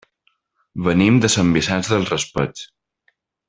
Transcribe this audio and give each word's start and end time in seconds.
Venim 0.87 1.19
de 1.25 1.31
Sant 1.35 1.53
Vicent 1.59 1.87
del 1.91 2.11
Raspeig. 2.11 2.65